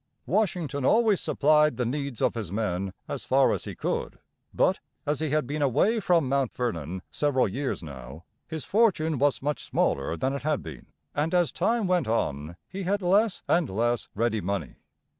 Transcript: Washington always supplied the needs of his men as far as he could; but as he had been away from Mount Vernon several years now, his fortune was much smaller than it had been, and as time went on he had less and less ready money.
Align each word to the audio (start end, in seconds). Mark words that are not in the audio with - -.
Washington 0.25 0.83
always 0.83 1.21
supplied 1.21 1.77
the 1.77 1.85
needs 1.85 2.23
of 2.23 2.33
his 2.33 2.51
men 2.51 2.91
as 3.07 3.23
far 3.23 3.53
as 3.53 3.65
he 3.65 3.75
could; 3.75 4.17
but 4.51 4.79
as 5.05 5.19
he 5.19 5.29
had 5.29 5.45
been 5.45 5.61
away 5.61 5.99
from 5.99 6.27
Mount 6.27 6.51
Vernon 6.51 7.03
several 7.11 7.47
years 7.47 7.83
now, 7.83 8.25
his 8.47 8.65
fortune 8.65 9.19
was 9.19 9.43
much 9.43 9.63
smaller 9.63 10.17
than 10.17 10.33
it 10.33 10.41
had 10.41 10.63
been, 10.63 10.87
and 11.13 11.35
as 11.35 11.51
time 11.51 11.85
went 11.85 12.07
on 12.07 12.55
he 12.67 12.81
had 12.81 13.03
less 13.03 13.43
and 13.47 13.69
less 13.69 14.09
ready 14.15 14.41
money. 14.41 14.77